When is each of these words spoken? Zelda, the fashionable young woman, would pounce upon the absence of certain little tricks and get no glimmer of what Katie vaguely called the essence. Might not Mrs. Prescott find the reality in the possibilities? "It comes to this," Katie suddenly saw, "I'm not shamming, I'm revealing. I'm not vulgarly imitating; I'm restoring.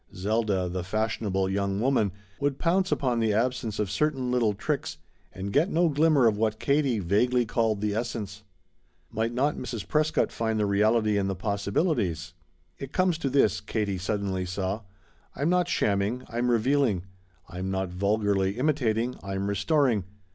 Zelda, 0.15 0.67
the 0.67 0.83
fashionable 0.83 1.47
young 1.47 1.79
woman, 1.79 2.11
would 2.39 2.57
pounce 2.57 2.91
upon 2.91 3.19
the 3.19 3.33
absence 3.33 3.77
of 3.77 3.91
certain 3.91 4.31
little 4.31 4.55
tricks 4.55 4.97
and 5.31 5.53
get 5.53 5.69
no 5.69 5.89
glimmer 5.89 6.25
of 6.25 6.37
what 6.39 6.59
Katie 6.59 6.97
vaguely 6.97 7.45
called 7.45 7.81
the 7.81 7.93
essence. 7.93 8.41
Might 9.11 9.31
not 9.31 9.57
Mrs. 9.57 9.87
Prescott 9.87 10.31
find 10.31 10.59
the 10.59 10.65
reality 10.65 11.19
in 11.19 11.27
the 11.27 11.35
possibilities? 11.35 12.33
"It 12.79 12.93
comes 12.93 13.19
to 13.19 13.29
this," 13.29 13.61
Katie 13.61 13.99
suddenly 13.99 14.43
saw, 14.43 14.81
"I'm 15.35 15.49
not 15.49 15.67
shamming, 15.67 16.23
I'm 16.29 16.49
revealing. 16.49 17.03
I'm 17.47 17.69
not 17.69 17.89
vulgarly 17.91 18.57
imitating; 18.57 19.19
I'm 19.21 19.45
restoring. 19.47 20.05